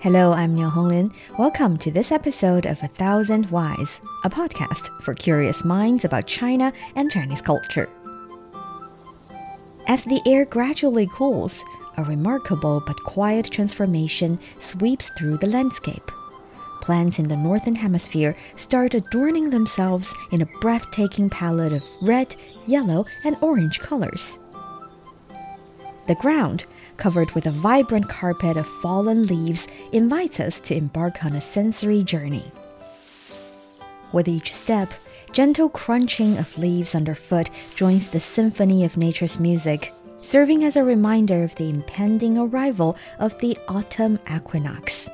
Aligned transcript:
Hello, 0.00 0.34
I'm 0.34 0.54
Niu 0.54 0.68
Honglin. 0.68 1.10
Welcome 1.38 1.78
to 1.78 1.90
this 1.90 2.12
episode 2.12 2.66
of 2.66 2.82
A 2.82 2.86
Thousand 2.86 3.46
Whys, 3.46 3.98
a 4.24 4.30
podcast 4.30 4.88
for 5.00 5.14
curious 5.14 5.64
minds 5.64 6.04
about 6.04 6.26
China 6.26 6.70
and 6.96 7.10
Chinese 7.10 7.40
culture. 7.40 7.88
As 9.86 10.04
the 10.04 10.20
air 10.26 10.44
gradually 10.44 11.08
cools, 11.10 11.64
a 11.96 12.04
remarkable 12.04 12.82
but 12.86 13.02
quiet 13.04 13.50
transformation 13.50 14.38
sweeps 14.58 15.08
through 15.16 15.38
the 15.38 15.46
landscape. 15.46 16.06
Plants 16.82 17.18
in 17.18 17.28
the 17.28 17.36
northern 17.36 17.74
hemisphere 17.74 18.36
start 18.56 18.92
adorning 18.92 19.48
themselves 19.48 20.14
in 20.30 20.42
a 20.42 20.58
breathtaking 20.60 21.30
palette 21.30 21.72
of 21.72 21.82
red, 22.02 22.36
yellow, 22.66 23.06
and 23.24 23.34
orange 23.40 23.80
colors. 23.80 24.38
The 26.06 26.14
ground, 26.14 26.66
covered 26.96 27.32
with 27.32 27.46
a 27.46 27.50
vibrant 27.50 28.08
carpet 28.08 28.56
of 28.56 28.66
fallen 28.66 29.26
leaves, 29.26 29.66
invites 29.92 30.38
us 30.38 30.60
to 30.60 30.76
embark 30.76 31.24
on 31.24 31.34
a 31.34 31.40
sensory 31.40 32.04
journey. 32.04 32.52
With 34.12 34.28
each 34.28 34.54
step, 34.54 34.92
gentle 35.32 35.68
crunching 35.68 36.38
of 36.38 36.56
leaves 36.56 36.94
underfoot 36.94 37.50
joins 37.74 38.08
the 38.08 38.20
symphony 38.20 38.84
of 38.84 38.96
nature's 38.96 39.40
music, 39.40 39.92
serving 40.22 40.62
as 40.62 40.76
a 40.76 40.84
reminder 40.84 41.42
of 41.42 41.54
the 41.56 41.68
impending 41.68 42.38
arrival 42.38 42.96
of 43.18 43.36
the 43.40 43.58
autumn 43.68 44.18
equinox. 44.32 45.10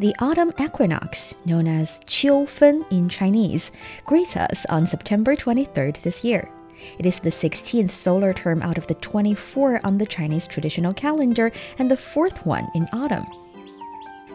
The 0.00 0.14
autumn 0.18 0.52
equinox, 0.60 1.32
known 1.44 1.68
as 1.68 2.00
Qiu 2.06 2.46
Fen 2.48 2.84
in 2.90 3.08
Chinese, 3.08 3.70
greets 4.04 4.36
us 4.36 4.66
on 4.68 4.86
September 4.86 5.36
23rd 5.36 6.02
this 6.02 6.22
year. 6.22 6.50
It 6.98 7.06
is 7.06 7.20
the 7.20 7.30
16th 7.30 7.90
solar 7.90 8.32
term 8.32 8.62
out 8.62 8.78
of 8.78 8.86
the 8.86 8.94
24 8.94 9.80
on 9.84 9.98
the 9.98 10.06
Chinese 10.06 10.46
traditional 10.46 10.94
calendar 10.94 11.52
and 11.78 11.90
the 11.90 11.96
fourth 11.96 12.44
one 12.46 12.66
in 12.74 12.88
autumn. 12.92 13.26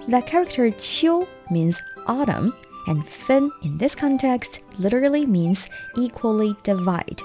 The 0.08 0.22
character 0.22 0.70
qiu 0.70 1.28
means 1.50 1.82
autumn, 2.08 2.54
and 2.88 3.08
fen 3.08 3.52
in 3.64 3.78
this 3.78 3.96
context 3.96 4.62
literally 4.80 5.26
means 5.26 5.68
equally 5.98 6.56
divide. 6.64 7.22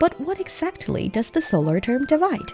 But 0.00 0.18
what 0.20 0.40
exactly 0.40 1.08
does 1.08 1.28
the 1.28 1.42
solar 1.42 1.80
term 1.80 2.06
divide? 2.06 2.52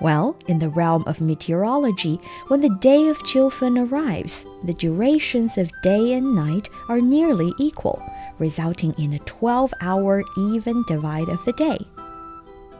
Well, 0.00 0.36
in 0.48 0.58
the 0.58 0.70
realm 0.70 1.04
of 1.06 1.20
meteorology, 1.20 2.18
when 2.48 2.60
the 2.60 2.76
day 2.80 3.06
of 3.08 3.18
Qiufen 3.20 3.88
arrives, 3.88 4.44
the 4.64 4.74
durations 4.74 5.56
of 5.58 5.70
day 5.82 6.14
and 6.14 6.34
night 6.34 6.68
are 6.88 7.00
nearly 7.00 7.52
equal, 7.58 8.02
resulting 8.38 8.92
in 8.98 9.14
a 9.14 9.18
12 9.20 9.72
hour 9.80 10.22
even 10.38 10.82
divide 10.86 11.28
of 11.28 11.44
the 11.44 11.52
day. 11.54 11.78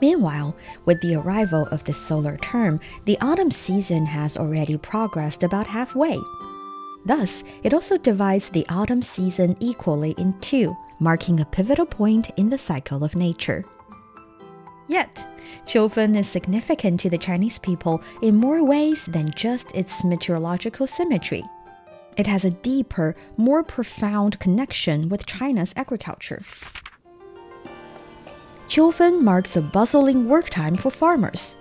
Meanwhile, 0.00 0.56
with 0.84 1.00
the 1.00 1.14
arrival 1.14 1.68
of 1.70 1.84
the 1.84 1.92
solar 1.92 2.36
term, 2.38 2.80
the 3.04 3.18
autumn 3.20 3.52
season 3.52 4.04
has 4.06 4.36
already 4.36 4.76
progressed 4.76 5.44
about 5.44 5.66
halfway. 5.66 6.18
Thus, 7.06 7.44
it 7.62 7.72
also 7.72 7.98
divides 7.98 8.48
the 8.48 8.66
autumn 8.68 9.02
season 9.02 9.56
equally 9.60 10.12
in 10.18 10.38
two, 10.40 10.76
marking 11.00 11.40
a 11.40 11.44
pivotal 11.44 11.86
point 11.86 12.30
in 12.36 12.50
the 12.50 12.58
cycle 12.58 13.04
of 13.04 13.14
nature. 13.14 13.64
Yet, 14.88 15.26
Qiufen 15.64 16.16
is 16.16 16.28
significant 16.28 17.00
to 17.00 17.10
the 17.10 17.18
Chinese 17.18 17.58
people 17.58 18.02
in 18.22 18.34
more 18.36 18.64
ways 18.64 19.04
than 19.06 19.30
just 19.36 19.74
its 19.74 20.02
meteorological 20.04 20.86
symmetry. 20.86 21.44
It 22.16 22.26
has 22.26 22.44
a 22.44 22.50
deeper, 22.50 23.16
more 23.36 23.62
profound 23.62 24.38
connection 24.38 25.08
with 25.08 25.26
China's 25.26 25.72
agriculture. 25.76 26.42
Qiufen 28.68 29.22
marks 29.22 29.56
a 29.56 29.60
bustling 29.62 30.28
work 30.28 30.50
time 30.50 30.76
for 30.76 30.90
farmers. 30.90 31.56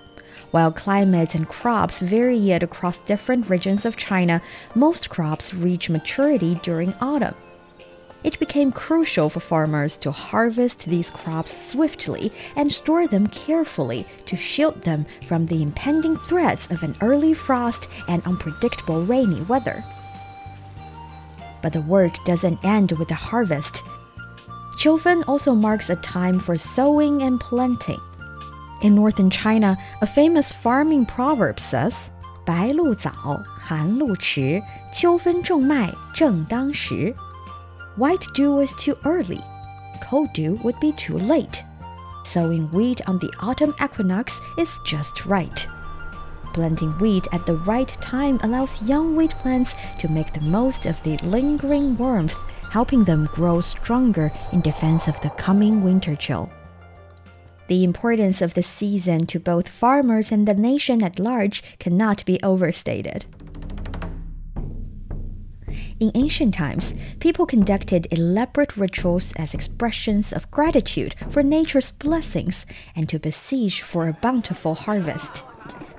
While 0.51 0.71
climates 0.71 1.35
and 1.35 1.47
crops 1.47 2.01
vary 2.01 2.35
yet 2.35 2.63
across 2.63 2.97
different 2.99 3.49
regions 3.49 3.85
of 3.85 3.95
China, 3.95 4.41
most 4.75 5.09
crops 5.09 5.53
reach 5.53 5.89
maturity 5.89 6.55
during 6.63 6.93
autumn 7.01 7.35
it 8.23 8.37
became 8.37 8.71
crucial 8.71 9.29
for 9.29 9.39
farmers 9.39 9.97
to 9.97 10.11
harvest 10.11 10.85
these 10.85 11.09
crops 11.09 11.71
swiftly 11.71 12.31
and 12.55 12.71
store 12.71 13.07
them 13.07 13.27
carefully 13.27 14.05
to 14.27 14.35
shield 14.35 14.81
them 14.83 15.05
from 15.27 15.47
the 15.47 15.63
impending 15.63 16.15
threats 16.15 16.69
of 16.69 16.83
an 16.83 16.95
early 17.01 17.33
frost 17.33 17.89
and 18.07 18.25
unpredictable 18.27 19.03
rainy 19.05 19.41
weather. 19.41 19.83
But 21.61 21.73
the 21.73 21.81
work 21.81 22.13
doesn't 22.25 22.63
end 22.63 22.91
with 22.93 23.07
the 23.07 23.15
harvest. 23.15 23.83
Qiufen 24.77 25.23
also 25.27 25.53
marks 25.53 25.89
a 25.89 25.95
time 25.97 26.39
for 26.39 26.57
sowing 26.57 27.21
and 27.21 27.39
planting. 27.39 27.99
In 28.81 28.95
northern 28.95 29.29
China, 29.29 29.77
a 30.01 30.07
famous 30.07 30.51
farming 30.51 31.05
proverb 31.05 31.59
says, 31.59 31.95
"White 37.95 38.25
dew 38.33 38.59
is 38.59 38.73
too 38.73 38.97
early, 39.05 39.41
cold 40.01 40.33
dew 40.33 40.59
would 40.63 40.79
be 40.79 40.91
too 40.93 41.17
late. 41.17 41.63
Sowing 42.25 42.71
wheat 42.71 43.01
on 43.07 43.19
the 43.19 43.31
autumn 43.39 43.75
equinox 43.83 44.39
is 44.57 44.69
just 44.85 45.25
right. 45.25 45.67
Planting 46.53 46.91
wheat 46.99 47.27
at 47.31 47.45
the 47.45 47.55
right 47.55 47.87
time 48.01 48.37
allows 48.43 48.81
young 48.83 49.15
wheat 49.15 49.31
plants 49.31 49.73
to 49.99 50.11
make 50.11 50.33
the 50.33 50.41
most 50.41 50.85
of 50.85 51.01
the 51.03 51.17
lingering 51.17 51.97
warmth, 51.97 52.35
helping 52.71 53.05
them 53.05 53.29
grow 53.33 53.61
stronger 53.61 54.31
in 54.51 54.59
defense 54.61 55.07
of 55.07 55.19
the 55.21 55.29
coming 55.31 55.81
winter 55.81 56.15
chill. 56.15 56.51
The 57.67 57.85
importance 57.85 58.41
of 58.41 58.53
the 58.53 58.63
season 58.63 59.27
to 59.27 59.39
both 59.39 59.69
farmers 59.69 60.29
and 60.29 60.45
the 60.45 60.53
nation 60.53 61.01
at 61.03 61.19
large 61.19 61.63
cannot 61.79 62.25
be 62.25 62.37
overstated. 62.43 63.25
In 66.01 66.11
ancient 66.15 66.53
times, 66.53 66.93
people 67.19 67.45
conducted 67.45 68.07
elaborate 68.11 68.75
rituals 68.75 69.31
as 69.37 69.53
expressions 69.53 70.33
of 70.33 70.51
gratitude 70.51 71.15
for 71.29 71.43
nature's 71.43 71.91
blessings 71.91 72.65
and 72.93 73.07
to 73.07 73.19
besiege 73.19 73.81
for 73.81 74.07
a 74.07 74.13
bountiful 74.13 74.75
harvest. 74.75 75.43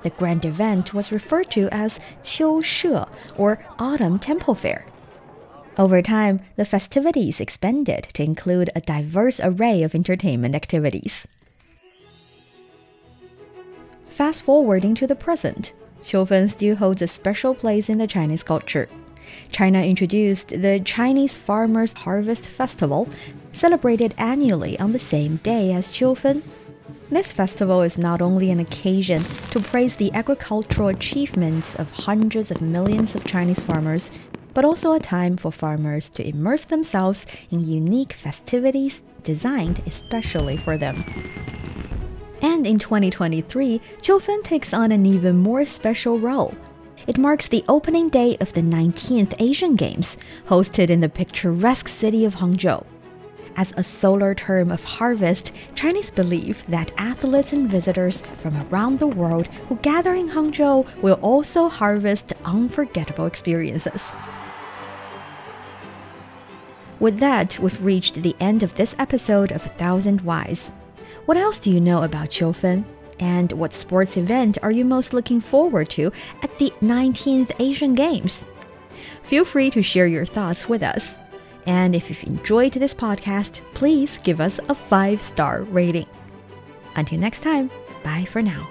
The 0.02 0.10
grand 0.10 0.44
event 0.44 0.94
was 0.94 1.12
referred 1.12 1.50
to 1.52 1.68
as 1.70 2.00
Qiu 2.22 2.64
She, 2.64 2.96
or 3.36 3.64
Autumn 3.78 4.18
Temple 4.18 4.54
Fair. 4.54 4.84
Over 5.78 6.02
time, 6.02 6.40
the 6.56 6.64
festivities 6.64 7.40
expanded 7.40 8.08
to 8.14 8.22
include 8.22 8.70
a 8.74 8.80
diverse 8.80 9.40
array 9.40 9.82
of 9.82 9.94
entertainment 9.94 10.54
activities. 10.54 11.26
Fast 14.10 14.42
forwarding 14.42 14.94
to 14.96 15.06
the 15.06 15.14
present, 15.14 15.72
Qiufen 16.02 16.50
still 16.50 16.76
holds 16.76 17.00
a 17.00 17.06
special 17.06 17.54
place 17.54 17.88
in 17.88 17.98
the 17.98 18.06
Chinese 18.06 18.42
culture. 18.42 18.88
China 19.50 19.80
introduced 19.82 20.48
the 20.48 20.80
Chinese 20.84 21.38
Farmers 21.38 21.92
Harvest 21.94 22.46
Festival, 22.46 23.08
celebrated 23.52 24.14
annually 24.19 24.78
on 24.78 24.92
the 24.92 24.98
same 24.98 25.36
day 25.36 25.72
as 25.72 25.88
Qiufen. 25.88 26.42
This 27.12 27.30
festival 27.30 27.82
is 27.82 27.98
not 27.98 28.22
only 28.22 28.50
an 28.50 28.58
occasion 28.58 29.22
to 29.50 29.60
praise 29.60 29.96
the 29.96 30.10
agricultural 30.14 30.88
achievements 30.88 31.74
of 31.74 31.92
hundreds 31.92 32.50
of 32.50 32.62
millions 32.62 33.14
of 33.14 33.26
Chinese 33.26 33.60
farmers, 33.60 34.10
but 34.54 34.64
also 34.64 34.92
a 34.92 34.98
time 34.98 35.36
for 35.36 35.52
farmers 35.52 36.08
to 36.08 36.26
immerse 36.26 36.62
themselves 36.62 37.26
in 37.50 37.64
unique 37.64 38.14
festivities 38.14 39.02
designed 39.24 39.82
especially 39.86 40.56
for 40.56 40.78
them. 40.78 41.04
And 42.40 42.66
in 42.66 42.78
2023, 42.78 43.78
Qiufen 43.98 44.42
takes 44.42 44.72
on 44.72 44.90
an 44.90 45.04
even 45.04 45.36
more 45.36 45.66
special 45.66 46.18
role 46.18 46.54
it 47.06 47.18
marks 47.18 47.48
the 47.48 47.64
opening 47.68 48.08
day 48.08 48.38
of 48.40 48.54
the 48.54 48.62
19th 48.62 49.34
Asian 49.38 49.76
Games, 49.76 50.16
hosted 50.46 50.88
in 50.88 51.00
the 51.00 51.10
picturesque 51.10 51.88
city 51.88 52.24
of 52.24 52.36
Hangzhou. 52.36 52.86
As 53.54 53.72
a 53.76 53.84
solar 53.84 54.34
term 54.34 54.70
of 54.70 54.82
harvest, 54.82 55.52
Chinese 55.74 56.10
believe 56.10 56.62
that 56.68 56.90
athletes 56.96 57.52
and 57.52 57.68
visitors 57.68 58.22
from 58.40 58.56
around 58.70 58.98
the 58.98 59.06
world 59.06 59.46
who 59.68 59.76
gather 59.76 60.14
in 60.14 60.28
Hangzhou 60.28 60.86
will 61.02 61.19
also 61.20 61.69
harvest 61.69 62.32
unforgettable 62.44 63.26
experiences. 63.26 64.02
With 66.99 67.19
that, 67.19 67.58
we've 67.58 67.84
reached 67.84 68.22
the 68.22 68.37
end 68.40 68.62
of 68.62 68.75
this 68.76 68.94
episode 68.99 69.52
of 69.52 69.66
A 69.66 69.70
Thousand 69.70 70.22
Whys. 70.22 70.70
What 71.26 71.37
else 71.37 71.58
do 71.58 71.70
you 71.70 71.81
know 71.81 72.04
about 72.04 72.31
Qiufen? 72.31 72.84
And 73.20 73.52
what 73.52 73.72
sports 73.72 74.16
event 74.16 74.56
are 74.62 74.72
you 74.72 74.84
most 74.84 75.12
looking 75.12 75.40
forward 75.40 75.90
to 75.90 76.10
at 76.43 76.58
the 76.58 76.72
19th 76.81 77.52
Asian 77.58 77.94
Games? 77.94 78.46
Feel 79.22 79.44
free 79.44 79.69
to 79.70 79.82
share 79.82 80.06
your 80.06 80.25
thoughts 80.25 80.69
with 80.69 80.82
us. 80.82 81.12
And 81.67 81.94
if 81.94 82.09
you've 82.09 82.25
enjoyed 82.25 82.73
this 82.73 82.94
podcast, 82.94 83.61
please 83.75 84.19
give 84.19 84.41
us 84.41 84.59
a 84.69 84.75
five 84.75 85.20
star 85.20 85.62
rating. 85.62 86.06
Until 86.97 87.19
next 87.19 87.43
time, 87.43 87.70
bye 88.03 88.25
for 88.25 88.43
now. 88.43 88.69